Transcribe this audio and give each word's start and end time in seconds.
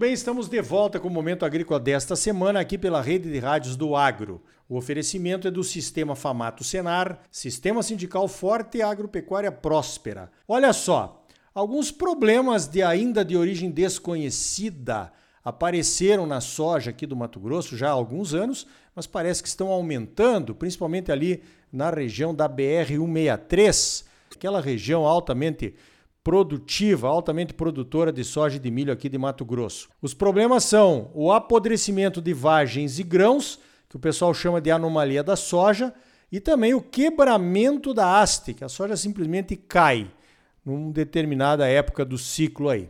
bem, 0.00 0.14
estamos 0.14 0.48
de 0.48 0.62
volta 0.62 0.98
com 0.98 1.08
o 1.08 1.10
Momento 1.10 1.44
Agrícola 1.44 1.78
desta 1.78 2.16
semana 2.16 2.58
aqui 2.58 2.78
pela 2.78 3.02
rede 3.02 3.30
de 3.30 3.38
rádios 3.38 3.76
do 3.76 3.94
Agro. 3.94 4.40
O 4.66 4.78
oferecimento 4.78 5.46
é 5.46 5.50
do 5.50 5.62
Sistema 5.62 6.16
Famato 6.16 6.64
Senar, 6.64 7.20
Sistema 7.30 7.82
Sindical 7.82 8.26
Forte 8.26 8.78
e 8.78 8.82
Agropecuária 8.82 9.52
Próspera. 9.52 10.32
Olha 10.48 10.72
só, 10.72 11.22
alguns 11.52 11.92
problemas 11.92 12.66
de 12.66 12.82
ainda 12.82 13.22
de 13.22 13.36
origem 13.36 13.70
desconhecida 13.70 15.12
apareceram 15.44 16.26
na 16.26 16.40
soja 16.40 16.92
aqui 16.92 17.04
do 17.04 17.14
Mato 17.14 17.38
Grosso 17.38 17.76
já 17.76 17.88
há 17.88 17.92
alguns 17.92 18.32
anos, 18.32 18.66
mas 18.96 19.06
parece 19.06 19.42
que 19.42 19.50
estão 19.50 19.68
aumentando, 19.68 20.54
principalmente 20.54 21.12
ali 21.12 21.42
na 21.70 21.90
região 21.90 22.34
da 22.34 22.48
BR 22.48 22.88
163, 22.88 24.06
aquela 24.34 24.62
região 24.62 25.04
altamente 25.04 25.74
produtiva, 26.22 27.08
altamente 27.08 27.54
produtora 27.54 28.12
de 28.12 28.22
soja 28.24 28.56
e 28.56 28.60
de 28.60 28.70
milho 28.70 28.92
aqui 28.92 29.08
de 29.08 29.18
Mato 29.18 29.44
Grosso. 29.44 29.88
Os 30.02 30.14
problemas 30.14 30.64
são 30.64 31.10
o 31.14 31.32
apodrecimento 31.32 32.20
de 32.20 32.32
vagens 32.32 32.98
e 32.98 33.02
grãos, 33.02 33.58
que 33.88 33.96
o 33.96 34.00
pessoal 34.00 34.32
chama 34.34 34.60
de 34.60 34.70
anomalia 34.70 35.22
da 35.22 35.36
soja, 35.36 35.92
e 36.30 36.38
também 36.38 36.74
o 36.74 36.82
quebramento 36.82 37.92
da 37.92 38.20
haste, 38.20 38.54
que 38.54 38.62
a 38.62 38.68
soja 38.68 38.96
simplesmente 38.96 39.56
cai 39.56 40.10
numa 40.64 40.92
determinada 40.92 41.66
época 41.66 42.04
do 42.04 42.16
ciclo 42.16 42.68
aí. 42.68 42.88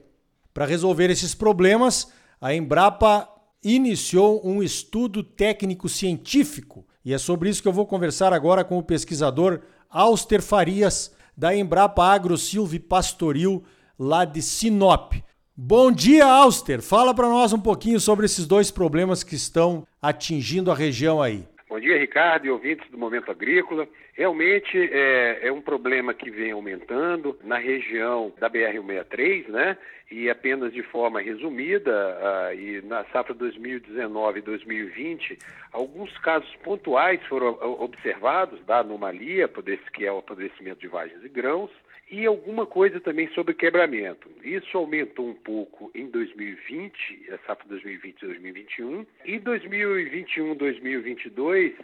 Para 0.53 0.67
resolver 0.67 1.09
esses 1.11 1.35
problemas, 1.35 2.13
a 2.41 2.53
Embrapa 2.53 3.29
iniciou 3.63 4.41
um 4.45 4.63
estudo 4.63 5.23
técnico 5.23 5.89
científico 5.89 6.85
e 7.05 7.15
é 7.15 7.19
sobre 7.19 7.49
isso 7.49 7.63
que 7.63 7.69
eu 7.69 7.73
vou 7.73 7.87
conversar 7.87 8.33
agora 8.33 8.65
com 8.65 8.77
o 8.77 8.83
pesquisador 8.83 9.61
Auster 9.89 10.43
Farias, 10.43 11.13
da 11.41 11.57
Embrapa 11.57 12.05
Agro 12.05 12.37
Silve 12.37 12.79
Pastoril, 12.79 13.65
lá 13.99 14.27
de 14.27 14.43
Sinop. 14.43 15.15
Bom 15.57 15.91
dia, 15.91 16.27
Auster. 16.27 16.83
Fala 16.83 17.15
para 17.15 17.31
nós 17.31 17.51
um 17.55 17.59
pouquinho 17.59 17.99
sobre 17.99 18.27
esses 18.27 18.47
dois 18.47 18.71
problemas 18.71 19.23
que 19.23 19.35
estão 19.37 19.87
atingindo 20.03 20.71
a 20.71 20.75
região 20.75 21.23
aí. 21.23 21.49
Bom 21.81 21.87
dia, 21.87 21.99
Ricardo 21.99 22.45
e 22.45 22.51
ouvintes 22.51 22.91
do 22.91 22.99
Momento 22.99 23.31
Agrícola. 23.31 23.89
Realmente 24.13 24.77
é, 24.93 25.49
é 25.49 25.51
um 25.51 25.63
problema 25.63 26.13
que 26.13 26.31
vem 26.31 26.51
aumentando 26.51 27.39
na 27.43 27.57
região 27.57 28.31
da 28.39 28.51
BR-163, 28.51 29.49
né? 29.49 29.79
E 30.11 30.29
apenas 30.29 30.75
de 30.75 30.83
forma 30.83 31.23
resumida, 31.23 31.91
uh, 31.91 32.55
e 32.55 32.83
na 32.83 33.03
safra 33.05 33.33
2019 33.33 34.41
e 34.41 34.43
2020, 34.43 35.39
alguns 35.73 36.13
casos 36.19 36.55
pontuais 36.57 37.19
foram 37.27 37.59
observados 37.81 38.63
da 38.67 38.81
anomalia, 38.81 39.49
que 39.95 40.05
é 40.05 40.13
o 40.13 40.19
apodrecimento 40.19 40.81
de 40.81 40.87
vagens 40.87 41.25
e 41.25 41.31
grãos, 41.31 41.71
e 42.11 42.27
alguma 42.27 42.67
coisa 42.67 43.01
também 43.01 43.29
sobre 43.29 43.55
quebramento. 43.55 44.29
Isso 44.43 44.77
aumentou 44.77 45.29
um 45.29 45.35
pouco 45.35 45.91
em 45.95 46.09
2020, 46.09 47.31
a 47.33 47.39
safra 47.47 47.67
2020 47.69 48.23
e 48.23 48.27
2021, 48.27 49.07
e 49.25 49.39
2021, 49.39 50.55
2022 50.57 51.75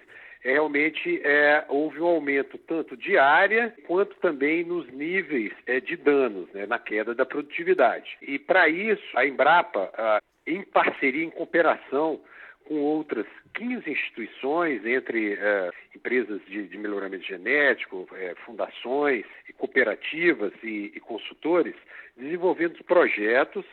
é, 0.45 0.53
realmente 0.53 1.21
é, 1.25 1.65
houve 1.69 2.01
um 2.01 2.07
aumento 2.07 2.57
tanto 2.59 2.97
de 2.97 3.19
área 3.19 3.75
quanto 3.87 4.15
também 4.17 4.65
nos 4.65 4.89
níveis 4.93 5.53
é, 5.67 5.81
de 5.81 5.97
danos, 5.97 6.49
né, 6.53 6.67
na 6.67 6.79
queda 6.79 7.15
da 7.15 7.27
produtividade. 7.27 8.17
E 8.23 8.39
para 8.39 8.69
isso, 8.69 9.03
a 9.15 9.27
Embrapa, 9.27 9.91
a, 9.95 10.21
em 10.47 10.63
parceria, 10.63 11.25
em 11.25 11.31
cooperação 11.31 12.21
com 12.67 12.75
outras 12.81 13.27
15 13.55 13.89
instituições, 13.91 14.85
entre 14.85 15.35
é, 15.35 15.71
empresas 15.95 16.41
de, 16.47 16.67
de, 16.67 16.77
melhoramento 16.77 17.25
genético, 17.25 18.07
é, 18.13 18.35
fundações, 18.45 19.25
e 19.49 19.53
cooperativas 19.53 20.53
e, 20.63 20.93
e, 20.95 21.01
consultores, 21.01 21.75
desenvolvendo 22.17 22.83
projetos 22.85 23.65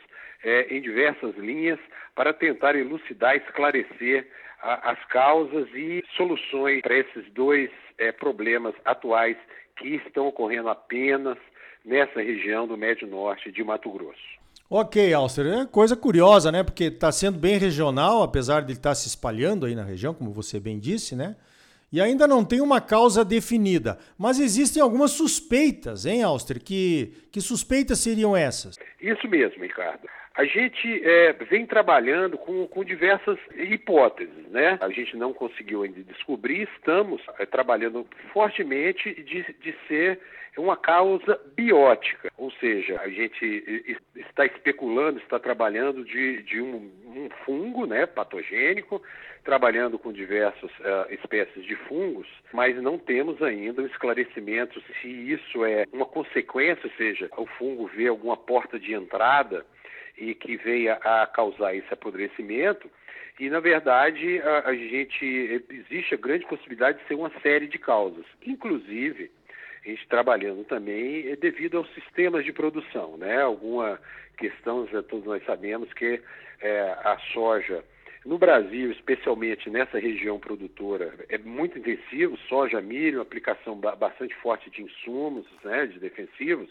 é, 0.44 0.76
em 0.76 0.81
diversas 0.81 1.36
linhas 1.38 1.80
para 2.16 2.34
tentar 2.34 2.76
elucidar 2.76 3.36
esclarecer 3.36 4.28
a, 4.62 4.92
as 4.92 5.06
causas 5.06 5.68
e 5.74 6.04
soluções 6.16 6.81
para 6.81 6.98
esses 6.98 7.25
dois 7.34 7.70
problemas 8.20 8.74
atuais 8.84 9.38
que 9.78 9.96
estão 9.96 10.28
ocorrendo 10.28 10.68
apenas 10.68 11.38
nessa 11.86 12.22
região 12.22 12.68
do 12.68 12.78
Médio 12.78 13.08
Norte 13.08 13.52
de 13.52 13.64
Mato 13.64 13.90
Grosso. 13.92 14.43
Ok, 14.69 15.13
Alcer, 15.13 15.46
é 15.46 15.66
coisa 15.66 15.96
curiosa, 15.96 16.51
né? 16.51 16.63
Porque 16.63 16.85
está 16.85 17.12
sendo 17.12 17.38
bem 17.38 17.57
regional, 17.57 18.24
apesar 18.24 18.62
de 18.62 18.74
estar 18.74 18.90
tá 18.90 18.96
se 18.96 19.07
espalhando 19.07 19.66
aí 19.66 19.75
na 19.75 19.84
região, 19.84 20.13
como 20.13 20.31
você 20.31 20.59
bem 20.59 20.79
disse, 20.79 21.16
né? 21.16 21.35
E 21.91 22.01
ainda 22.01 22.28
não 22.28 22.44
tem 22.44 22.59
uma 22.59 22.81
causa 22.81 23.24
definida. 23.24 24.00
Mas 24.18 24.40
existem 24.40 24.81
algumas 24.81 25.12
suspeitas, 25.12 26.07
hein, 26.07 26.24
Alster? 26.24 26.59
Que, 26.59 27.13
que 27.31 27.40
suspeitas 27.40 28.00
seriam 28.00 28.35
essas? 28.35 28.79
Isso 29.00 29.28
mesmo, 29.28 29.62
Ricardo. 29.62 30.07
A 30.36 30.46
gente 30.46 31.02
é, 31.08 31.34
vem 31.34 31.66
trabalhando 31.66 32.40
com, 32.40 32.68
com, 32.68 32.84
diversas 32.84 33.38
hipóteses, 33.56 34.48
né? 34.50 34.80
A 34.82 34.90
gente 34.90 35.16
não 35.16 35.32
conseguiu 35.32 35.84
ainda 35.84 36.02
descobrir, 36.04 36.68
estamos 36.76 37.22
é, 37.38 37.46
trabalhando 37.46 38.08
fortemente 38.32 39.14
de, 39.24 39.44
de 39.62 39.76
ser 39.88 40.20
uma 40.58 40.78
causa 40.78 41.40
biótica, 41.56 42.32
ou 42.38 42.52
seja, 42.52 43.00
a 43.02 43.10
gente 43.10 43.98
está 44.16 44.46
especulando, 44.46 45.20
está 45.20 45.40
trabalhando 45.40 46.04
de, 46.04 46.44
de 46.44 46.62
um, 46.62 46.92
um, 47.08 47.30
fungo, 47.44 47.86
né, 47.86 48.06
patogênico, 48.06 49.02
trabalhando 49.44 49.98
com 49.98 50.14
diversas 50.14 50.70
uh, 50.80 51.12
espécies 51.12 51.66
de 51.66 51.76
fungos, 51.76 52.28
mas 52.54 52.80
não 52.82 52.98
temos 52.98 53.42
ainda 53.42 53.82
um 53.82 53.88
esclarecimento 53.88 54.82
se 55.02 55.08
isso 55.08 55.66
é 55.66 55.86
uma 55.92 56.06
consequência, 56.06 56.86
ou 56.86 56.92
seja, 56.98 57.30
o 57.36 57.46
fungo 57.46 57.88
vê 57.88 58.08
alguma 58.08 58.38
porta 58.38 58.80
de 58.80 58.94
entrada 58.94 59.66
e 60.30 60.36
que 60.36 60.58
venha 60.58 60.94
a 60.96 61.28
causar 61.28 61.76
esse 61.76 61.94
apodrecimento. 61.94 62.90
E, 63.40 63.50
na 63.50 63.60
verdade, 63.60 64.40
a, 64.42 64.70
a 64.70 64.76
gente 64.76 65.64
existe 65.70 66.14
a 66.14 66.18
grande 66.18 66.46
possibilidade 66.46 67.00
de 67.00 67.08
ser 67.08 67.16
uma 67.16 67.32
série 67.42 67.68
de 67.68 67.78
causas, 67.78 68.26
inclusive 68.46 69.32
a 69.86 69.90
gente 69.90 70.08
trabalhando 70.08 70.64
também 70.64 71.28
é 71.30 71.36
devido 71.36 71.78
aos 71.78 71.94
sistemas 71.94 72.46
de 72.46 72.54
produção, 72.54 73.18
né? 73.18 73.42
Alguma 73.42 74.00
questão, 74.38 74.88
todos 75.10 75.26
nós 75.26 75.44
sabemos 75.46 75.92
que 75.94 76.22
é, 76.62 76.82
a 77.04 77.18
soja 77.34 77.84
no 78.26 78.38
Brasil, 78.38 78.92
especialmente 78.92 79.70
nessa 79.70 80.00
região 80.00 80.40
produtora, 80.40 81.14
é 81.28 81.38
muito 81.38 81.78
intensivo, 81.78 82.38
soja, 82.48 82.80
milho, 82.80 83.20
aplicação 83.20 83.76
bastante 83.76 84.34
forte 84.36 84.70
de 84.70 84.82
insumos, 84.82 85.46
né, 85.64 85.88
de 85.88 86.00
defensivos, 86.00 86.70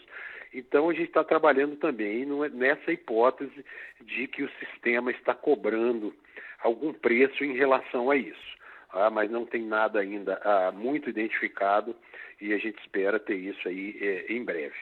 então, 0.53 0.89
a 0.89 0.93
gente 0.93 1.07
está 1.07 1.23
trabalhando 1.23 1.75
também 1.75 2.25
nessa 2.53 2.91
hipótese 2.91 3.65
de 4.01 4.27
que 4.27 4.43
o 4.43 4.49
sistema 4.59 5.11
está 5.11 5.33
cobrando 5.33 6.13
algum 6.61 6.93
preço 6.93 7.43
em 7.43 7.53
relação 7.53 8.11
a 8.11 8.15
isso. 8.15 8.53
Ah, 8.91 9.09
mas 9.09 9.31
não 9.31 9.45
tem 9.45 9.63
nada 9.65 9.99
ainda 9.99 10.39
ah, 10.43 10.71
muito 10.71 11.09
identificado 11.09 11.95
e 12.39 12.53
a 12.53 12.57
gente 12.57 12.79
espera 12.79 13.19
ter 13.19 13.35
isso 13.35 13.67
aí 13.67 13.97
é, 13.99 14.31
em 14.31 14.43
breve. 14.43 14.75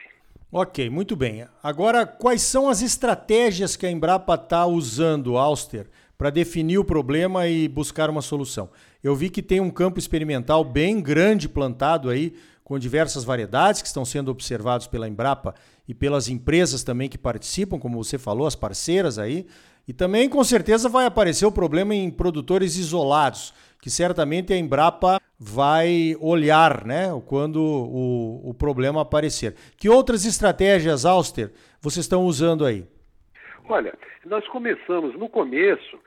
Ok, 0.50 0.90
muito 0.90 1.16
bem. 1.16 1.46
Agora, 1.62 2.06
quais 2.06 2.42
são 2.42 2.68
as 2.68 2.82
estratégias 2.82 3.74
que 3.74 3.86
a 3.86 3.90
Embrapa 3.90 4.34
está 4.34 4.66
usando, 4.66 5.38
Auster, 5.38 5.86
para 6.18 6.28
definir 6.28 6.76
o 6.76 6.84
problema 6.84 7.48
e 7.48 7.66
buscar 7.66 8.10
uma 8.10 8.20
solução? 8.20 8.68
Eu 9.02 9.16
vi 9.16 9.30
que 9.30 9.42
tem 9.42 9.60
um 9.60 9.70
campo 9.70 9.98
experimental 9.98 10.62
bem 10.62 11.00
grande 11.00 11.48
plantado 11.48 12.10
aí 12.10 12.34
com 12.64 12.78
diversas 12.78 13.24
variedades 13.24 13.82
que 13.82 13.88
estão 13.88 14.04
sendo 14.04 14.30
observados 14.30 14.86
pela 14.86 15.08
Embrapa 15.08 15.54
e 15.86 15.94
pelas 15.94 16.28
empresas 16.28 16.82
também 16.82 17.08
que 17.08 17.18
participam, 17.18 17.78
como 17.78 18.02
você 18.02 18.18
falou, 18.18 18.46
as 18.46 18.54
parceiras 18.54 19.18
aí. 19.18 19.46
E 19.86 19.92
também, 19.92 20.28
com 20.28 20.42
certeza, 20.44 20.88
vai 20.88 21.06
aparecer 21.06 21.44
o 21.44 21.52
problema 21.52 21.94
em 21.94 22.10
produtores 22.10 22.76
isolados, 22.76 23.52
que 23.80 23.90
certamente 23.90 24.52
a 24.52 24.56
Embrapa 24.56 25.20
vai 25.38 26.16
olhar 26.20 26.84
né, 26.86 27.08
quando 27.26 27.56
o, 27.60 28.50
o 28.50 28.54
problema 28.54 29.02
aparecer. 29.02 29.56
Que 29.76 29.88
outras 29.88 30.24
estratégias, 30.24 31.04
Auster, 31.04 31.52
vocês 31.80 32.04
estão 32.04 32.24
usando 32.24 32.64
aí? 32.64 32.86
Olha, 33.68 33.92
nós 34.24 34.46
começamos 34.48 35.18
no 35.18 35.28
começo 35.28 35.98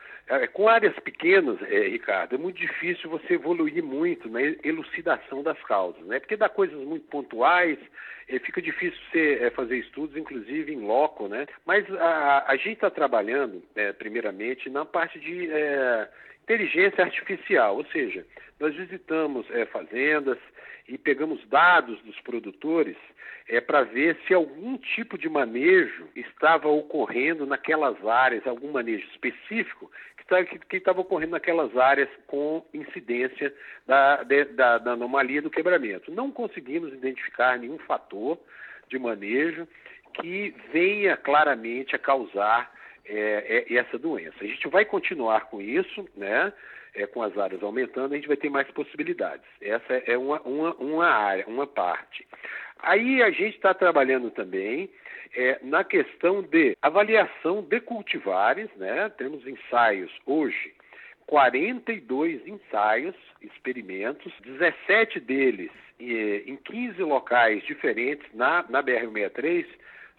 com 0.53 0.67
áreas 0.67 0.97
pequenas, 0.99 1.61
é, 1.61 1.87
Ricardo, 1.87 2.35
é 2.35 2.37
muito 2.37 2.59
difícil 2.59 3.09
você 3.09 3.35
evoluir 3.35 3.83
muito 3.83 4.27
na 4.27 4.41
elucidação 4.41 5.43
das 5.43 5.61
causas, 5.63 6.03
né? 6.05 6.19
Porque 6.19 6.35
dá 6.35 6.49
coisas 6.49 6.79
muito 6.79 7.05
pontuais, 7.07 7.77
é, 8.27 8.39
fica 8.39 8.59
difícil 8.59 8.99
você 9.11 9.39
é, 9.41 9.49
fazer 9.51 9.77
estudos, 9.77 10.17
inclusive 10.17 10.73
em 10.73 10.81
loco, 10.81 11.27
né? 11.27 11.45
Mas 11.65 11.85
a, 11.93 12.45
a 12.47 12.55
gente 12.55 12.73
está 12.73 12.89
trabalhando, 12.89 13.61
é, 13.75 13.93
primeiramente, 13.93 14.67
na 14.67 14.83
parte 14.83 15.19
de 15.19 15.51
é, 15.51 16.09
inteligência 16.43 17.03
artificial, 17.03 17.77
ou 17.77 17.85
seja, 17.85 18.25
nós 18.59 18.73
visitamos 18.73 19.45
fazendas 19.71 20.37
e 20.87 20.97
pegamos 20.97 21.45
dados 21.47 22.01
dos 22.01 22.19
produtores 22.21 22.95
é, 23.47 23.61
para 23.61 23.83
ver 23.83 24.17
se 24.25 24.33
algum 24.33 24.77
tipo 24.77 25.17
de 25.17 25.29
manejo 25.29 26.07
estava 26.15 26.67
ocorrendo 26.67 27.45
naquelas 27.45 28.03
áreas, 28.05 28.45
algum 28.47 28.71
manejo 28.71 29.05
específico 29.11 29.91
que 30.69 30.77
estava 30.77 31.01
ocorrendo 31.01 31.33
naquelas 31.33 31.75
áreas 31.77 32.09
com 32.27 32.65
incidência 32.73 33.53
da, 33.85 34.23
de, 34.23 34.45
da, 34.45 34.77
da 34.79 34.91
anomalia 34.93 35.41
do 35.41 35.51
quebramento. 35.51 36.11
Não 36.11 36.31
conseguimos 36.31 36.91
identificar 36.93 37.59
nenhum 37.59 37.77
fator 37.79 38.37
de 38.89 38.97
manejo 38.97 39.67
que 40.13 40.55
venha 40.71 41.15
claramente 41.17 41.95
a 41.95 41.99
causar 41.99 42.71
é, 43.05 43.65
é 43.69 43.75
essa 43.75 43.97
doença. 43.97 44.35
A 44.41 44.47
gente 44.47 44.67
vai 44.67 44.83
continuar 44.85 45.45
com 45.45 45.61
isso, 45.61 46.07
né? 46.15 46.51
É, 46.95 47.05
com 47.05 47.21
as 47.21 47.37
áreas 47.37 47.61
aumentando, 47.61 48.13
a 48.13 48.15
gente 48.15 48.27
vai 48.27 48.37
ter 48.37 48.49
mais 48.49 48.71
possibilidades. 48.71 49.45
Essa 49.61 49.95
é 50.07 50.17
uma, 50.17 50.39
uma, 50.43 50.73
uma 50.75 51.05
área, 51.05 51.45
uma 51.45 51.67
parte. 51.67 52.25
Aí 52.79 53.21
a 53.23 53.29
gente 53.31 53.55
está 53.55 53.73
trabalhando 53.73 54.29
também 54.31 54.89
é, 55.35 55.59
na 55.63 55.83
questão 55.83 56.41
de 56.41 56.77
avaliação 56.81 57.61
de 57.61 57.79
cultivares, 57.81 58.69
né? 58.75 59.09
Temos 59.17 59.45
ensaios 59.47 60.11
hoje, 60.25 60.73
42 61.27 62.47
ensaios, 62.47 63.15
experimentos, 63.41 64.31
17 64.43 65.19
deles 65.19 65.71
em 65.99 66.55
15 66.57 67.01
locais 67.03 67.63
diferentes 67.63 68.27
na, 68.33 68.65
na 68.69 68.83
BR-163, 68.83 69.65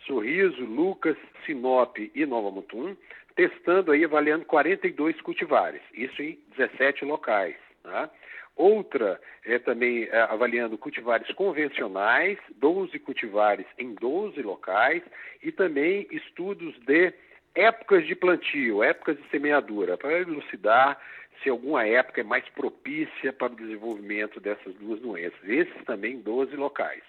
Sorriso, 0.06 0.64
Lucas, 0.64 1.16
Sinop 1.44 1.98
e 1.98 2.26
Nova 2.26 2.50
Mutum, 2.50 2.96
testando 3.34 3.92
aí, 3.92 4.04
avaliando 4.04 4.44
42 4.46 5.20
cultivares, 5.20 5.82
isso 5.92 6.22
em 6.22 6.38
17 6.56 7.04
locais. 7.04 7.56
Tá? 7.82 8.10
Outra 8.56 9.20
é 9.44 9.58
também 9.58 10.04
é, 10.04 10.18
avaliando 10.22 10.78
cultivares 10.78 11.30
convencionais, 11.34 12.38
12 12.56 12.98
cultivares 13.00 13.66
em 13.78 13.94
12 13.94 14.40
locais, 14.40 15.02
e 15.42 15.52
também 15.52 16.06
estudos 16.10 16.74
de 16.80 17.12
épocas 17.54 18.06
de 18.06 18.14
plantio, 18.14 18.82
épocas 18.82 19.18
de 19.18 19.28
semeadura, 19.28 19.98
para 19.98 20.20
elucidar 20.20 20.98
se 21.42 21.50
alguma 21.50 21.86
época 21.86 22.22
é 22.22 22.24
mais 22.24 22.48
propícia 22.48 23.30
para 23.32 23.52
o 23.52 23.56
desenvolvimento 23.56 24.40
dessas 24.40 24.74
duas 24.76 25.00
doenças. 25.00 25.38
Esses 25.44 25.84
também 25.84 26.18
12 26.20 26.56
locais. 26.56 27.02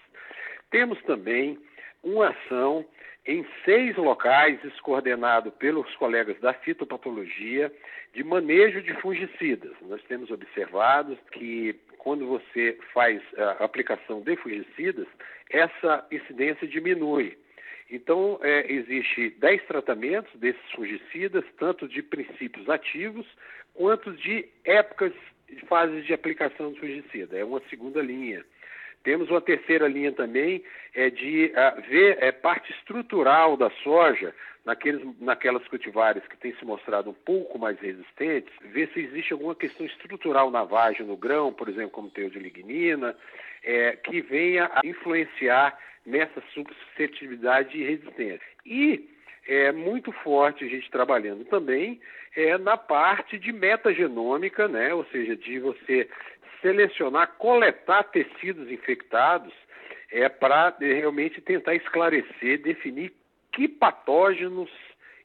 Temos 0.70 1.00
também 1.04 1.58
uma 2.02 2.28
ação 2.28 2.84
em 3.28 3.46
seis 3.62 3.94
locais, 3.96 4.58
coordenado 4.80 5.52
pelos 5.52 5.94
colegas 5.96 6.40
da 6.40 6.54
fitopatologia, 6.54 7.70
de 8.14 8.24
manejo 8.24 8.80
de 8.80 8.94
fungicidas. 8.94 9.72
Nós 9.82 10.02
temos 10.04 10.30
observado 10.30 11.16
que 11.30 11.78
quando 11.98 12.26
você 12.26 12.78
faz 12.94 13.20
a 13.36 13.64
aplicação 13.64 14.22
de 14.22 14.34
fungicidas, 14.36 15.06
essa 15.50 16.06
incidência 16.10 16.66
diminui. 16.66 17.36
Então, 17.90 18.40
é, 18.42 18.72
existe 18.72 19.30
10 19.38 19.62
tratamentos 19.66 20.32
desses 20.40 20.70
fungicidas, 20.72 21.44
tanto 21.58 21.86
de 21.86 22.02
princípios 22.02 22.66
ativos 22.70 23.26
quanto 23.74 24.10
de 24.12 24.48
épocas 24.64 25.12
fases 25.66 26.06
de 26.06 26.14
aplicação 26.14 26.72
do 26.72 26.80
fungicida. 26.80 27.36
É 27.36 27.44
uma 27.44 27.60
segunda 27.68 28.00
linha. 28.00 28.42
Temos 29.02 29.30
uma 29.30 29.40
terceira 29.40 29.88
linha 29.88 30.12
também, 30.12 30.62
é 30.94 31.08
de 31.10 31.52
uh, 31.54 31.82
ver 31.88 32.18
é, 32.20 32.32
parte 32.32 32.72
estrutural 32.72 33.56
da 33.56 33.70
soja, 33.82 34.34
naqueles, 34.64 35.02
naquelas 35.20 35.66
cultivares 35.68 36.26
que 36.26 36.36
têm 36.36 36.54
se 36.56 36.64
mostrado 36.64 37.10
um 37.10 37.14
pouco 37.14 37.58
mais 37.58 37.78
resistentes, 37.80 38.52
ver 38.60 38.88
se 38.92 39.00
existe 39.00 39.32
alguma 39.32 39.54
questão 39.54 39.86
estrutural 39.86 40.50
na 40.50 40.64
vagem, 40.64 41.06
no 41.06 41.16
grão, 41.16 41.52
por 41.52 41.68
exemplo, 41.68 41.90
como 41.90 42.10
teor 42.10 42.30
de 42.30 42.38
lignina, 42.38 43.16
é, 43.64 43.92
que 43.92 44.20
venha 44.20 44.70
a 44.74 44.86
influenciar 44.86 45.78
nessa 46.04 46.42
suscetibilidade 46.52 47.78
e 47.78 47.84
resistência. 47.84 48.40
E 48.66 49.08
é 49.46 49.72
muito 49.72 50.12
forte 50.12 50.64
a 50.64 50.68
gente 50.68 50.90
trabalhando 50.90 51.44
também 51.46 52.00
é, 52.36 52.58
na 52.58 52.76
parte 52.76 53.38
de 53.38 53.52
metagenômica, 53.52 54.68
né? 54.68 54.92
ou 54.92 55.04
seja, 55.06 55.34
de 55.34 55.58
você 55.58 56.08
selecionar, 56.60 57.34
coletar 57.38 58.04
tecidos 58.04 58.70
infectados 58.70 59.52
é, 60.10 60.28
para 60.28 60.74
realmente 60.80 61.40
tentar 61.40 61.74
esclarecer, 61.74 62.62
definir 62.62 63.12
que 63.52 63.68
patógenos 63.68 64.70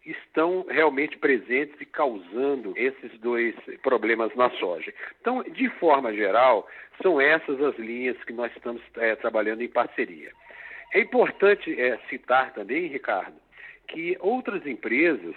estão 0.06 0.66
realmente 0.68 1.18
presentes 1.18 1.80
e 1.80 1.86
causando 1.86 2.74
esses 2.76 3.18
dois 3.20 3.56
problemas 3.82 4.36
na 4.36 4.50
soja. 4.52 4.94
Então, 5.22 5.42
de 5.44 5.70
forma 5.80 6.14
geral, 6.14 6.68
são 7.02 7.22
essas 7.22 7.62
as 7.62 7.78
linhas 7.78 8.22
que 8.26 8.34
nós 8.34 8.52
estamos 8.54 8.82
é, 8.98 9.16
trabalhando 9.16 9.62
em 9.62 9.70
parceria. 9.70 10.32
É 10.94 11.00
importante 11.00 11.80
é, 11.80 11.98
citar 12.10 12.54
também, 12.54 12.88
Ricardo, 12.88 13.36
que 13.88 14.18
outras 14.20 14.66
empresas 14.66 15.36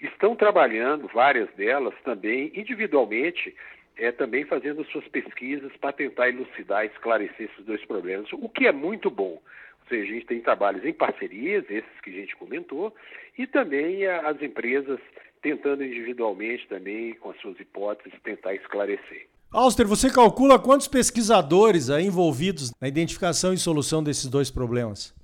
estão 0.00 0.34
trabalhando, 0.34 1.08
várias 1.08 1.48
delas 1.54 1.94
também, 2.02 2.50
individualmente, 2.54 3.54
é, 3.96 4.12
também 4.12 4.44
fazendo 4.44 4.84
suas 4.86 5.06
pesquisas 5.08 5.72
para 5.80 5.92
tentar 5.92 6.28
elucidar, 6.28 6.84
esclarecer 6.84 7.50
esses 7.50 7.64
dois 7.64 7.84
problemas, 7.84 8.28
o 8.32 8.48
que 8.48 8.66
é 8.66 8.72
muito 8.72 9.10
bom. 9.10 9.40
Ou 9.40 9.88
seja, 9.88 10.10
a 10.10 10.14
gente 10.14 10.26
tem 10.26 10.40
trabalhos 10.40 10.84
em 10.84 10.92
parcerias, 10.92 11.64
esses 11.70 12.00
que 12.02 12.10
a 12.10 12.12
gente 12.12 12.36
comentou, 12.36 12.94
e 13.38 13.46
também 13.46 14.06
as 14.06 14.40
empresas 14.42 15.00
tentando 15.40 15.84
individualmente 15.84 16.66
também, 16.66 17.14
com 17.14 17.30
as 17.30 17.40
suas 17.40 17.58
hipóteses, 17.60 18.18
tentar 18.22 18.54
esclarecer. 18.54 19.28
Auster, 19.52 19.86
você 19.86 20.12
calcula 20.12 20.58
quantos 20.58 20.88
pesquisadores 20.88 21.88
aí 21.88 22.06
envolvidos 22.06 22.72
na 22.80 22.88
identificação 22.88 23.54
e 23.54 23.58
solução 23.58 24.02
desses 24.02 24.28
dois 24.28 24.50
problemas? 24.50 25.14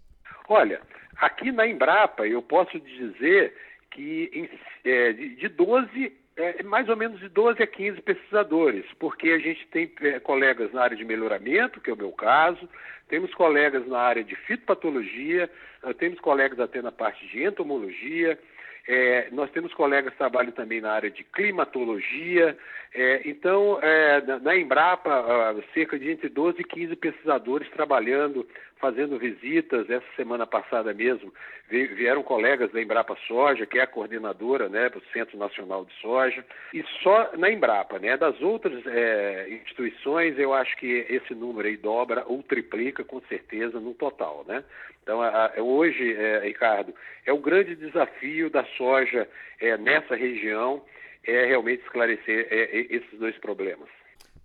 Olha, 0.48 0.80
aqui 1.16 1.50
na 1.50 1.66
Embrapa 1.66 2.26
eu 2.26 2.40
posso 2.40 2.78
dizer 2.78 3.54
que 3.90 4.48
é, 4.84 5.12
de 5.12 5.48
12 5.48 6.12
é, 6.37 6.62
mais 6.62 6.88
ou 6.88 6.96
menos 6.96 7.20
de 7.20 7.29
12 7.29 7.62
a 7.62 7.67
15 7.67 8.00
pesquisadores, 8.02 8.84
porque 8.99 9.31
a 9.31 9.38
gente 9.38 9.67
tem 9.69 9.93
é, 10.00 10.20
colegas 10.20 10.73
na 10.73 10.82
área 10.82 10.96
de 10.96 11.05
melhoramento, 11.05 11.81
que 11.81 11.90
é 11.90 11.93
o 11.93 11.96
meu 11.96 12.12
caso, 12.12 12.69
temos 13.08 13.32
colegas 13.34 13.87
na 13.87 13.99
área 13.99 14.25
de 14.25 14.34
fitopatologia, 14.34 15.50
temos 15.99 16.19
colegas 16.20 16.58
até 16.61 16.81
na 16.81 16.93
parte 16.93 17.26
de 17.26 17.44
entomologia, 17.44 18.38
é, 18.87 19.29
nós 19.31 19.50
temos 19.50 19.73
colegas 19.75 20.12
que 20.12 20.19
trabalham 20.19 20.50
também 20.52 20.81
na 20.81 20.93
área 20.93 21.11
de 21.11 21.23
climatologia. 21.23 22.56
É, 22.94 23.23
então, 23.25 23.79
é, 23.81 24.20
na 24.40 24.56
Embrapa, 24.56 25.55
cerca 25.73 25.99
de 25.99 26.11
entre 26.11 26.29
12 26.29 26.61
e 26.61 26.64
15 26.64 26.96
pesquisadores 26.96 27.70
trabalhando, 27.70 28.46
fazendo 28.82 29.17
visitas. 29.17 29.88
Essa 29.88 30.05
semana 30.17 30.44
passada 30.44 30.93
mesmo 30.93 31.32
vieram 31.70 32.25
colegas 32.25 32.73
da 32.73 32.82
Embrapa 32.82 33.17
Soja, 33.29 33.64
que 33.64 33.79
é 33.79 33.82
a 33.82 33.87
coordenadora 33.87 34.69
né, 34.69 34.88
do 34.88 35.00
Centro 35.12 35.38
Nacional 35.38 35.84
de 35.84 35.94
Soja. 36.00 36.44
E 36.75 36.84
só 37.00 37.31
na 37.38 37.49
Embrapa, 37.49 38.00
né, 38.00 38.17
das 38.17 38.43
outras 38.43 38.84
é, 38.87 39.49
instituições, 39.50 40.36
eu 40.36 40.53
acho 40.53 40.77
que 40.77 41.06
esse 41.08 41.32
número 41.32 41.69
aí 41.69 41.77
dobra 41.77 42.24
ou 42.27 42.43
triplica 42.43 43.05
com 43.05 43.20
certeza 43.22 43.79
no 43.79 43.94
total. 43.94 44.44
Né? 44.48 44.65
Então, 45.03 45.22
a, 45.22 45.53
a, 45.56 45.62
hoje, 45.62 46.15
é, 46.15 46.41
Ricardo, 46.41 46.93
é 47.24 47.32
o 47.32 47.39
grande 47.39 47.77
desafio 47.77 48.51
da 48.51 48.65
soja 48.77 49.29
é, 49.60 49.77
nessa 49.79 50.17
região 50.17 50.82
é 51.24 51.44
realmente 51.44 51.84
esclarecer 51.84 52.48
é, 52.51 52.79
esses 52.91 53.17
dois 53.17 53.39
problemas. 53.39 53.89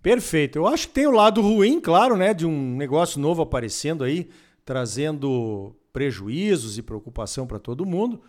Perfeito. 0.02 0.58
Eu 0.58 0.66
acho 0.66 0.88
que 0.88 0.94
tem 0.94 1.06
o 1.06 1.12
lado 1.12 1.40
ruim, 1.40 1.80
claro, 1.80 2.16
né, 2.16 2.32
de 2.32 2.46
um 2.46 2.76
negócio 2.76 3.20
novo 3.20 3.42
aparecendo 3.42 4.04
aí, 4.04 4.28
trazendo 4.64 5.74
prejuízos 5.92 6.78
e 6.78 6.82
preocupação 6.82 7.46
para 7.46 7.58
todo 7.58 7.86
mundo. 7.86 8.22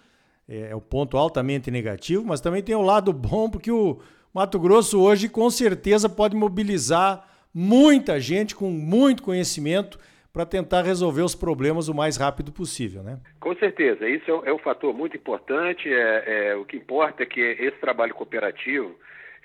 É, 0.48 0.72
é 0.72 0.76
o 0.76 0.82
ponto 0.82 1.18
altamente 1.18 1.70
negativo, 1.70 2.26
mas 2.26 2.42
também 2.42 2.64
tem 2.64 2.76
o 2.76 2.82
lado 2.82 3.14
bom, 3.14 3.50
porque 3.50 3.72
o 3.72 4.00
Mato 4.34 4.60
Grosso 4.60 5.00
hoje 5.00 5.30
com 5.30 5.50
certeza 5.50 6.10
pode 6.10 6.36
mobilizar 6.36 7.28
muita 7.54 8.20
gente 8.20 8.56
com 8.56 8.70
muito 8.70 9.22
conhecimento 9.22 10.00
para 10.32 10.46
tentar 10.46 10.84
resolver 10.84 11.24
os 11.24 11.36
problemas 11.36 11.88
o 11.88 11.94
mais 11.94 12.16
rápido 12.16 12.52
possível, 12.52 13.02
né? 13.02 13.20
Com 13.40 13.56
certeza, 13.56 14.08
isso 14.08 14.30
é, 14.46 14.54
um 14.54 14.58
é 14.58 14.60
fator 14.60 14.94
muito 14.94 15.18
importante. 15.18 15.92
É, 15.92 16.52
é, 16.52 16.56
o 16.56 16.66
que 16.66 16.78
importa 16.78 17.24
é 17.24 17.26
que 17.26 17.42
esse 17.42 17.78
trabalho 17.80 18.14
cooperativo 18.14 18.96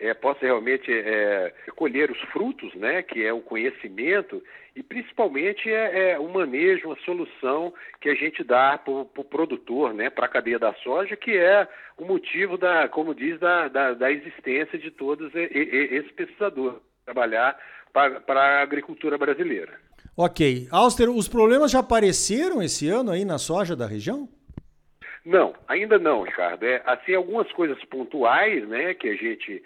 é, 0.04 0.14
possa 0.14 0.40
realmente 0.44 0.92
é, 0.92 1.52
colher 1.76 2.10
os 2.10 2.20
frutos, 2.32 2.74
né, 2.74 3.02
que 3.02 3.24
é 3.24 3.32
o 3.32 3.40
conhecimento 3.40 4.42
e 4.76 4.82
principalmente 4.82 5.70
é, 5.70 6.12
é 6.12 6.18
o 6.18 6.28
manejo, 6.28 6.92
a 6.92 6.96
solução 7.04 7.72
que 8.00 8.08
a 8.08 8.14
gente 8.14 8.44
dá 8.44 8.76
para 8.76 8.92
o 8.92 9.04
pro 9.04 9.24
produtor, 9.24 9.94
né, 9.94 10.10
para 10.10 10.26
a 10.26 10.28
cadeia 10.28 10.58
da 10.58 10.74
soja, 10.74 11.16
que 11.16 11.36
é 11.36 11.66
o 11.96 12.04
motivo 12.04 12.58
da, 12.58 12.88
como 12.88 13.14
diz, 13.14 13.38
da, 13.40 13.68
da, 13.68 13.94
da 13.94 14.10
existência 14.12 14.78
de 14.78 14.90
todos 14.90 15.32
esses 15.34 16.12
pesquisadores 16.12 16.80
trabalhar 17.04 17.56
para 17.92 18.40
a 18.40 18.62
agricultura 18.62 19.16
brasileira. 19.16 19.72
Ok. 20.16 20.68
Auster, 20.70 21.10
os 21.10 21.28
problemas 21.28 21.70
já 21.70 21.80
apareceram 21.80 22.62
esse 22.62 22.88
ano 22.88 23.10
aí 23.10 23.24
na 23.24 23.38
soja 23.38 23.76
da 23.76 23.86
região? 23.86 24.28
Não, 25.24 25.54
ainda 25.66 25.98
não, 25.98 26.22
Ricardo. 26.22 26.64
É, 26.64 26.82
assim, 26.84 27.14
algumas 27.14 27.50
coisas 27.52 27.82
pontuais, 27.84 28.66
né, 28.68 28.92
que 28.94 29.08
a 29.08 29.14
gente 29.14 29.62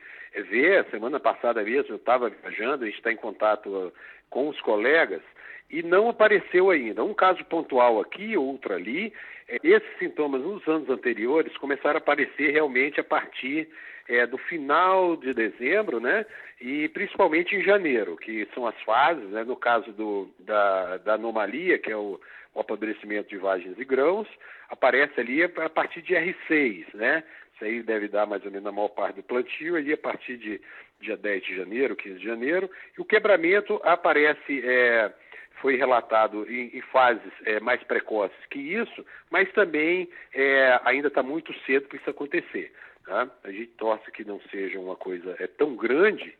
vê. 0.50 0.84
Semana 0.84 1.18
passada 1.18 1.62
mesmo 1.62 1.94
eu 1.94 1.96
estava 1.96 2.30
viajando, 2.30 2.84
a 2.84 2.86
gente 2.86 2.98
está 2.98 3.12
em 3.12 3.16
contato 3.16 3.68
uh, 3.68 3.92
com 4.30 4.48
os 4.48 4.60
colegas 4.60 5.22
e 5.70 5.82
não 5.82 6.08
apareceu 6.08 6.70
ainda. 6.70 7.04
Um 7.04 7.14
caso 7.14 7.44
pontual 7.44 8.00
aqui, 8.00 8.36
outro 8.36 8.74
ali. 8.74 9.12
É, 9.48 9.58
esses 9.62 9.98
sintomas 9.98 10.42
nos 10.42 10.66
anos 10.68 10.88
anteriores 10.88 11.56
começaram 11.56 11.96
a 11.96 11.98
aparecer 11.98 12.52
realmente 12.52 13.00
a 13.00 13.04
partir 13.04 13.68
é, 14.08 14.26
do 14.26 14.38
final 14.38 15.16
de 15.16 15.34
dezembro, 15.34 16.00
né? 16.00 16.24
E 16.60 16.88
principalmente 16.88 17.54
em 17.54 17.62
janeiro, 17.62 18.16
que 18.16 18.48
são 18.54 18.66
as 18.66 18.80
fases, 18.82 19.28
né? 19.30 19.44
No 19.44 19.56
caso 19.56 19.92
do, 19.92 20.28
da, 20.40 20.96
da 20.98 21.14
anomalia, 21.14 21.78
que 21.78 21.92
é 21.92 21.96
o, 21.96 22.18
o 22.54 22.60
apodrecimento 22.60 23.28
de 23.28 23.36
vagens 23.36 23.78
e 23.78 23.84
grãos, 23.84 24.26
aparece 24.68 25.20
ali 25.20 25.42
a 25.42 25.68
partir 25.68 26.02
de 26.02 26.14
R6, 26.14 26.86
né? 26.94 27.22
Isso 27.54 27.64
aí 27.64 27.82
deve 27.82 28.08
dar 28.08 28.26
mais 28.26 28.44
ou 28.44 28.50
menos 28.50 28.64
na 28.64 28.72
maior 28.72 28.88
parte 28.88 29.16
do 29.16 29.22
plantio, 29.22 29.76
aí 29.76 29.92
a 29.92 29.98
partir 29.98 30.36
de 30.36 30.60
dia 31.00 31.16
10 31.16 31.42
de 31.44 31.56
janeiro, 31.56 31.96
15 31.96 32.18
de 32.18 32.24
janeiro, 32.24 32.70
e 32.96 33.00
o 33.00 33.04
quebramento 33.04 33.80
aparece, 33.84 34.62
é, 34.64 35.12
foi 35.60 35.76
relatado 35.76 36.46
em, 36.50 36.76
em 36.76 36.80
fases 36.82 37.32
é, 37.44 37.60
mais 37.60 37.82
precoces 37.84 38.36
que 38.50 38.58
isso, 38.58 39.04
mas 39.30 39.50
também 39.52 40.08
é, 40.34 40.80
ainda 40.84 41.08
está 41.08 41.22
muito 41.22 41.52
cedo 41.64 41.88
para 41.88 41.98
isso 41.98 42.10
acontecer. 42.10 42.72
Tá? 43.08 43.26
A 43.42 43.50
gente 43.50 43.68
torce 43.78 44.10
que 44.12 44.22
não 44.22 44.38
seja 44.50 44.78
uma 44.78 44.94
coisa 44.94 45.34
é, 45.40 45.46
tão 45.46 45.74
grande, 45.74 46.36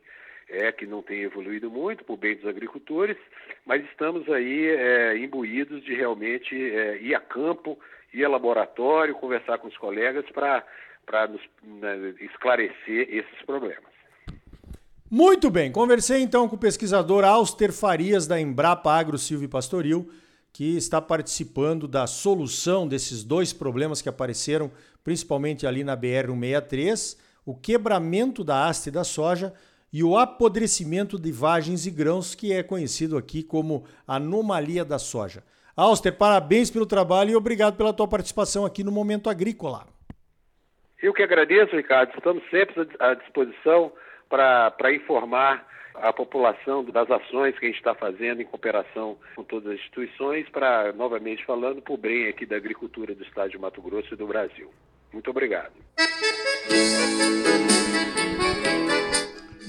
é 0.47 0.71
que 0.71 0.85
não 0.85 1.01
tem 1.01 1.23
evoluído 1.23 1.67
muito 1.67 2.03
por 2.03 2.15
bem 2.15 2.35
dos 2.35 2.45
agricultores, 2.45 3.17
mas 3.65 3.83
estamos 3.85 4.29
aí 4.29 4.67
é, 4.67 5.17
imbuídos 5.17 5.83
de 5.83 5.95
realmente 5.95 6.55
é, 6.55 7.01
ir 7.01 7.15
a 7.15 7.19
campo, 7.19 7.79
ir 8.13 8.23
a 8.23 8.29
laboratório, 8.29 9.15
conversar 9.15 9.57
com 9.57 9.67
os 9.67 9.75
colegas 9.77 10.23
para 10.29 11.27
nos 11.27 11.41
né, 11.63 12.13
esclarecer 12.21 13.07
esses 13.09 13.41
problemas. 13.47 13.89
Muito 15.09 15.49
bem, 15.49 15.71
conversei 15.71 16.21
então 16.21 16.47
com 16.47 16.55
o 16.55 16.59
pesquisador 16.59 17.25
Auster 17.25 17.73
Farias 17.73 18.27
da 18.27 18.39
Embrapa 18.39 18.91
Agro 18.91 19.17
Silvio 19.17 19.49
Pastoril, 19.49 20.07
que 20.53 20.77
está 20.77 21.01
participando 21.01 21.87
da 21.87 22.05
solução 22.05 22.87
desses 22.87 23.23
dois 23.23 23.51
problemas 23.51 24.03
que 24.03 24.09
apareceram, 24.09 24.71
principalmente 25.03 25.65
ali 25.65 25.83
na 25.83 25.95
BR-163, 25.95 27.17
o 27.45 27.55
quebramento 27.55 28.43
da 28.43 28.67
haste 28.67 28.91
da 28.91 29.03
soja 29.03 29.53
e 29.91 30.03
o 30.03 30.17
apodrecimento 30.17 31.17
de 31.17 31.31
vagens 31.31 31.85
e 31.87 31.91
grãos, 31.91 32.35
que 32.35 32.53
é 32.53 32.61
conhecido 32.61 33.17
aqui 33.17 33.41
como 33.41 33.85
anomalia 34.07 34.85
da 34.85 34.99
soja. 34.99 35.43
Auster, 35.75 36.15
parabéns 36.15 36.69
pelo 36.69 36.85
trabalho 36.85 37.31
e 37.31 37.35
obrigado 37.35 37.75
pela 37.75 37.93
tua 37.93 38.07
participação 38.07 38.65
aqui 38.65 38.83
no 38.83 38.91
Momento 38.91 39.29
Agrícola. 39.29 39.87
Eu 41.01 41.13
que 41.13 41.23
agradeço, 41.23 41.75
Ricardo. 41.75 42.13
Estamos 42.15 42.43
sempre 42.49 42.87
à 42.99 43.13
disposição 43.13 43.91
para 44.29 44.93
informar 44.93 45.65
a 45.95 46.13
população 46.13 46.83
das 46.83 47.09
ações 47.09 47.57
que 47.57 47.65
a 47.65 47.69
gente 47.69 47.77
está 47.77 47.93
fazendo 47.93 48.41
em 48.41 48.45
cooperação 48.45 49.17
com 49.35 49.43
todas 49.43 49.73
as 49.73 49.79
instituições, 49.79 50.47
para, 50.49 50.93
novamente 50.93 51.45
falando, 51.45 51.81
por 51.81 51.97
bem 51.97 52.27
aqui 52.27 52.45
da 52.45 52.55
agricultura 52.55 53.13
do 53.13 53.23
estado 53.23 53.49
de 53.49 53.57
Mato 53.57 53.81
Grosso 53.81 54.13
e 54.13 54.17
do 54.17 54.27
Brasil. 54.27 54.71
Muito 55.11 55.29
obrigado. 55.29 55.73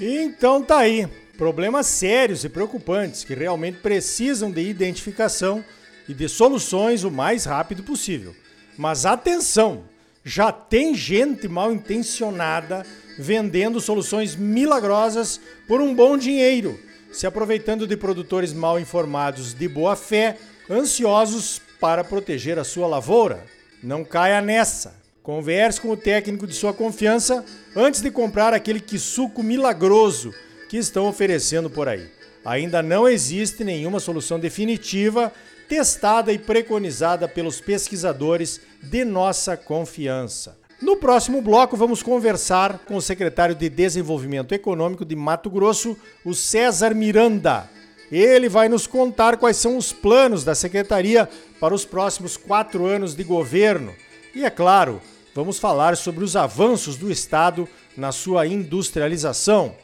Então 0.00 0.62
tá 0.62 0.78
aí. 0.78 1.06
Problemas 1.36 1.86
sérios 1.86 2.44
e 2.44 2.50
preocupantes 2.50 3.24
que 3.24 3.34
realmente 3.34 3.78
precisam 3.78 4.50
de 4.50 4.60
identificação 4.60 5.64
e 6.08 6.12
de 6.12 6.28
soluções 6.28 7.02
o 7.02 7.10
mais 7.10 7.46
rápido 7.46 7.82
possível. 7.82 8.34
Mas 8.76 9.06
atenção, 9.06 9.84
já 10.24 10.52
tem 10.52 10.94
gente 10.94 11.48
mal 11.48 11.72
intencionada 11.72 12.84
vendendo 13.18 13.80
soluções 13.80 14.36
milagrosas 14.36 15.40
por 15.66 15.80
um 15.80 15.94
bom 15.94 16.16
dinheiro, 16.16 16.78
se 17.12 17.26
aproveitando 17.26 17.86
de 17.86 17.96
produtores 17.96 18.52
mal 18.52 18.78
informados 18.78 19.54
de 19.54 19.68
boa 19.68 19.96
fé, 19.96 20.36
ansiosos 20.70 21.60
para 21.80 22.04
proteger 22.04 22.58
a 22.58 22.64
sua 22.64 22.86
lavoura. 22.86 23.44
Não 23.82 24.04
caia 24.04 24.40
nessa. 24.40 25.00
Converse 25.22 25.80
com 25.80 25.90
o 25.90 25.96
técnico 25.96 26.46
de 26.46 26.54
sua 26.54 26.72
confiança 26.72 27.44
antes 27.76 28.00
de 28.00 28.10
comprar 28.10 28.54
aquele 28.54 28.80
que 28.80 28.98
suco 28.98 29.42
milagroso 29.42 30.32
que 30.68 30.76
estão 30.76 31.06
oferecendo 31.06 31.68
por 31.68 31.88
aí. 31.88 32.08
Ainda 32.44 32.82
não 32.82 33.08
existe 33.08 33.62
nenhuma 33.62 34.00
solução 34.00 34.38
definitiva 34.38 35.32
testada 35.70 36.32
e 36.32 36.38
preconizada 36.38 37.28
pelos 37.28 37.60
pesquisadores 37.60 38.60
de 38.82 39.04
nossa 39.04 39.56
confiança. 39.56 40.58
No 40.80 40.96
próximo 40.96 41.42
bloco, 41.42 41.76
vamos 41.76 42.02
conversar 42.02 42.78
com 42.86 42.96
o 42.96 43.02
secretário 43.02 43.54
de 43.54 43.68
Desenvolvimento 43.68 44.52
Econômico 44.52 45.04
de 45.04 45.14
Mato 45.14 45.50
Grosso, 45.50 45.96
o 46.24 46.32
César 46.32 46.94
Miranda. 46.94 47.68
Ele 48.10 48.48
vai 48.48 48.68
nos 48.68 48.86
contar 48.86 49.36
quais 49.36 49.58
são 49.58 49.76
os 49.76 49.92
planos 49.92 50.42
da 50.42 50.54
secretaria 50.54 51.28
para 51.60 51.74
os 51.74 51.84
próximos 51.84 52.36
quatro 52.36 52.86
anos 52.86 53.14
de 53.14 53.22
governo. 53.22 53.92
E 54.34 54.44
é 54.44 54.50
claro, 54.50 55.02
vamos 55.34 55.58
falar 55.58 55.96
sobre 55.96 56.24
os 56.24 56.34
avanços 56.34 56.96
do 56.96 57.10
Estado 57.10 57.68
na 57.96 58.10
sua 58.10 58.46
industrialização. 58.46 59.74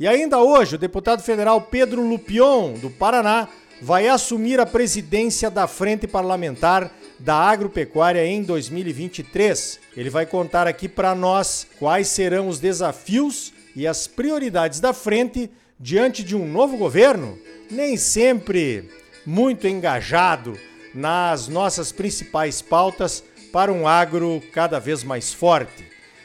E 0.00 0.08
ainda 0.08 0.40
hoje, 0.40 0.76
o 0.76 0.78
deputado 0.78 1.22
federal 1.22 1.60
Pedro 1.60 2.02
Lupion, 2.02 2.72
do 2.74 2.90
Paraná, 2.90 3.48
vai 3.80 4.08
assumir 4.08 4.58
a 4.58 4.66
presidência 4.66 5.50
da 5.50 5.66
Frente 5.66 6.06
Parlamentar 6.06 6.90
da 7.18 7.36
Agropecuária 7.36 8.24
em 8.26 8.42
2023. 8.42 9.80
Ele 9.96 10.10
vai 10.10 10.26
contar 10.26 10.66
aqui 10.66 10.88
para 10.88 11.14
nós 11.14 11.66
quais 11.78 12.08
serão 12.08 12.48
os 12.48 12.60
desafios 12.60 13.52
e 13.74 13.86
as 13.86 14.06
prioridades 14.06 14.80
da 14.80 14.92
frente 14.92 15.50
diante 15.78 16.22
de 16.24 16.34
um 16.34 16.50
novo 16.50 16.76
governo, 16.76 17.38
nem 17.70 17.96
sempre 17.96 18.88
muito 19.24 19.66
engajado 19.66 20.58
nas 20.94 21.48
nossas 21.48 21.92
principais 21.92 22.62
pautas 22.62 23.22
para 23.52 23.72
um 23.72 23.86
agro 23.86 24.42
cada 24.52 24.78
vez 24.78 25.04
mais 25.04 25.32
forte. 25.32 25.84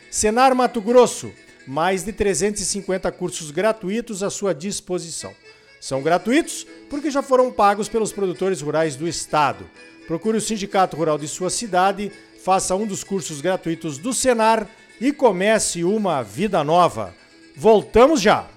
Senar 0.10 0.55
Mato 0.55 0.81
Grosso, 0.81 1.31
mais 1.67 2.03
de 2.03 2.13
350 2.13 3.12
cursos 3.12 3.51
gratuitos 3.51 4.24
à 4.24 4.29
sua 4.29 4.53
disposição. 4.53 5.33
São 5.81 6.01
gratuitos 6.01 6.65
porque 6.89 7.11
já 7.11 7.21
foram 7.21 7.51
pagos 7.51 7.89
pelos 7.89 8.13
produtores 8.13 8.61
rurais 8.61 8.95
do 8.95 9.07
estado. 9.07 9.69
Procure 10.07 10.38
o 10.38 10.41
sindicato 10.41 10.95
rural 10.95 11.17
de 11.17 11.27
sua 11.27 11.50
cidade, 11.50 12.11
faça 12.41 12.75
um 12.75 12.88
dos 12.88 13.03
cursos 13.03 13.41
gratuitos 13.41 13.97
do 13.97 14.13
Senar 14.13 14.65
e 15.01 15.11
comece 15.11 15.83
uma 15.83 16.21
vida 16.21 16.63
nova. 16.63 17.13
Voltamos 17.57 18.21
já! 18.21 18.47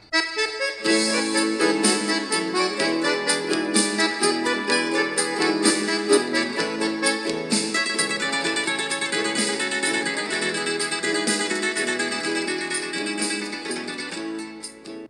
Música 0.84 1.23